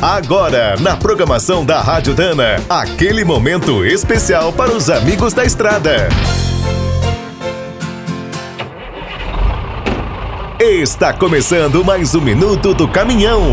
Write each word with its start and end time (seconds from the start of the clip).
Agora, 0.00 0.76
na 0.78 0.94
programação 0.94 1.64
da 1.64 1.80
Rádio 1.80 2.14
Dana, 2.14 2.62
aquele 2.68 3.24
momento 3.24 3.82
especial 3.82 4.52
para 4.52 4.70
os 4.70 4.90
amigos 4.90 5.32
da 5.32 5.42
estrada. 5.42 6.08
Está 10.60 11.14
começando 11.14 11.82
mais 11.82 12.14
um 12.14 12.20
minuto 12.20 12.74
do 12.74 12.86
caminhão. 12.86 13.50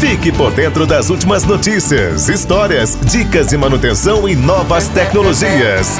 Fique 0.00 0.32
por 0.32 0.50
dentro 0.50 0.84
das 0.84 1.10
últimas 1.10 1.44
notícias, 1.44 2.28
histórias, 2.28 2.98
dicas 3.00 3.46
de 3.46 3.56
manutenção 3.56 4.28
e 4.28 4.34
novas 4.34 4.88
tecnologias. 4.88 5.96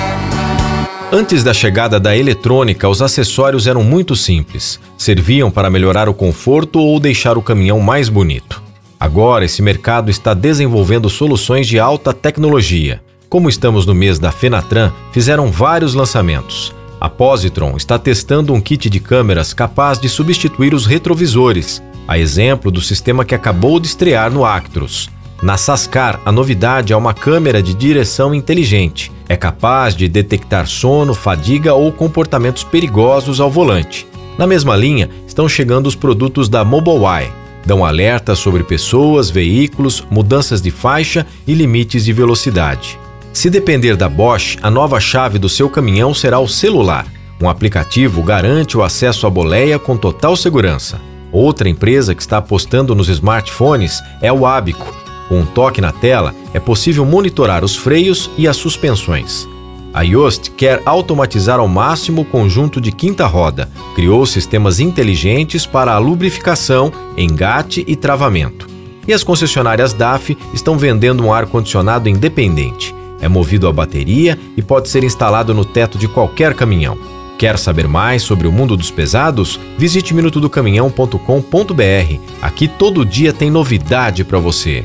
Antes 1.12 1.44
da 1.44 1.54
chegada 1.54 2.00
da 2.00 2.16
eletrônica, 2.16 2.88
os 2.88 3.00
acessórios 3.00 3.68
eram 3.68 3.84
muito 3.84 4.16
simples. 4.16 4.80
Serviam 4.98 5.52
para 5.52 5.70
melhorar 5.70 6.08
o 6.08 6.14
conforto 6.14 6.80
ou 6.80 6.98
deixar 6.98 7.38
o 7.38 7.42
caminhão 7.42 7.78
mais 7.78 8.08
bonito. 8.08 8.63
Agora, 9.04 9.44
esse 9.44 9.60
mercado 9.60 10.10
está 10.10 10.32
desenvolvendo 10.32 11.10
soluções 11.10 11.66
de 11.66 11.78
alta 11.78 12.10
tecnologia. 12.10 13.02
Como 13.28 13.50
estamos 13.50 13.84
no 13.84 13.94
mês 13.94 14.18
da 14.18 14.32
Fenatran, 14.32 14.90
fizeram 15.12 15.52
vários 15.52 15.92
lançamentos. 15.92 16.72
A 16.98 17.10
Positron 17.10 17.76
está 17.76 17.98
testando 17.98 18.54
um 18.54 18.62
kit 18.62 18.88
de 18.88 18.98
câmeras 18.98 19.52
capaz 19.52 19.98
de 19.98 20.08
substituir 20.08 20.72
os 20.72 20.86
retrovisores, 20.86 21.82
a 22.08 22.18
exemplo 22.18 22.70
do 22.70 22.80
sistema 22.80 23.26
que 23.26 23.34
acabou 23.34 23.78
de 23.78 23.88
estrear 23.88 24.32
no 24.32 24.42
Actros. 24.42 25.10
Na 25.42 25.58
Sascar, 25.58 26.18
a 26.24 26.32
novidade 26.32 26.94
é 26.94 26.96
uma 26.96 27.12
câmera 27.12 27.62
de 27.62 27.74
direção 27.74 28.34
inteligente. 28.34 29.12
É 29.28 29.36
capaz 29.36 29.94
de 29.94 30.08
detectar 30.08 30.66
sono, 30.66 31.12
fadiga 31.12 31.74
ou 31.74 31.92
comportamentos 31.92 32.64
perigosos 32.64 33.38
ao 33.38 33.50
volante. 33.50 34.06
Na 34.38 34.46
mesma 34.46 34.74
linha, 34.74 35.10
estão 35.26 35.46
chegando 35.46 35.88
os 35.88 35.94
produtos 35.94 36.48
da 36.48 36.64
Mobileye 36.64 37.43
dão 37.66 37.84
alertas 37.84 38.38
sobre 38.38 38.62
pessoas, 38.62 39.30
veículos, 39.30 40.06
mudanças 40.10 40.60
de 40.60 40.70
faixa 40.70 41.26
e 41.46 41.54
limites 41.54 42.04
de 42.04 42.12
velocidade. 42.12 42.98
Se 43.32 43.50
depender 43.50 43.96
da 43.96 44.08
Bosch, 44.08 44.56
a 44.62 44.70
nova 44.70 45.00
chave 45.00 45.38
do 45.38 45.48
seu 45.48 45.68
caminhão 45.68 46.14
será 46.14 46.38
o 46.38 46.48
celular. 46.48 47.06
Um 47.40 47.48
aplicativo 47.48 48.22
garante 48.22 48.76
o 48.76 48.82
acesso 48.82 49.26
à 49.26 49.30
boleia 49.30 49.78
com 49.78 49.96
total 49.96 50.36
segurança. 50.36 51.00
Outra 51.32 51.68
empresa 51.68 52.14
que 52.14 52.22
está 52.22 52.38
apostando 52.38 52.94
nos 52.94 53.08
smartphones 53.08 54.00
é 54.22 54.32
o 54.32 54.46
Abico. 54.46 54.94
Com 55.28 55.40
um 55.40 55.46
toque 55.46 55.80
na 55.80 55.90
tela, 55.90 56.34
é 56.52 56.60
possível 56.60 57.04
monitorar 57.04 57.64
os 57.64 57.74
freios 57.74 58.30
e 58.38 58.46
as 58.46 58.56
suspensões. 58.56 59.48
A 59.94 60.02
Yoast 60.02 60.50
quer 60.50 60.82
automatizar 60.84 61.60
ao 61.60 61.68
máximo 61.68 62.22
o 62.22 62.24
conjunto 62.24 62.80
de 62.80 62.90
quinta 62.90 63.26
roda. 63.26 63.70
Criou 63.94 64.26
sistemas 64.26 64.80
inteligentes 64.80 65.66
para 65.66 65.92
a 65.92 65.98
lubrificação, 65.98 66.90
engate 67.16 67.84
e 67.86 67.94
travamento. 67.94 68.66
E 69.06 69.12
as 69.12 69.22
concessionárias 69.22 69.92
DAF 69.92 70.36
estão 70.52 70.76
vendendo 70.76 71.24
um 71.24 71.32
ar-condicionado 71.32 72.08
independente. 72.08 72.92
É 73.20 73.28
movido 73.28 73.68
a 73.68 73.72
bateria 73.72 74.36
e 74.56 74.62
pode 74.62 74.88
ser 74.88 75.04
instalado 75.04 75.54
no 75.54 75.64
teto 75.64 75.96
de 75.96 76.08
qualquer 76.08 76.54
caminhão. 76.54 76.98
Quer 77.38 77.56
saber 77.56 77.86
mais 77.86 78.22
sobre 78.22 78.48
o 78.48 78.52
mundo 78.52 78.76
dos 78.76 78.90
pesados? 78.90 79.60
Visite 79.78 80.12
minutodocaminhão.com.br. 80.12 82.20
Aqui 82.42 82.66
todo 82.66 83.04
dia 83.04 83.32
tem 83.32 83.48
novidade 83.48 84.24
para 84.24 84.40
você. 84.40 84.84